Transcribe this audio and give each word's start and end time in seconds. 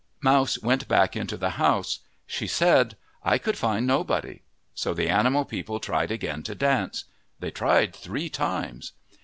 Mouse 0.23 0.59
went 0.63 0.87
back 0.87 1.15
into 1.15 1.37
the 1.37 1.51
house. 1.61 1.99
She 2.25 2.47
said," 2.47 2.97
I 3.23 3.37
could 3.37 3.55
find 3.55 3.85
nobody." 3.85 4.41
So 4.73 4.95
the 4.95 5.09
animal 5.09 5.45
people 5.45 5.79
tried 5.79 6.09
again 6.09 6.41
to 6.41 6.55
dance. 6.55 7.03
They 7.39 7.51
tried 7.51 7.95
three 7.95 8.27
times. 8.27 8.93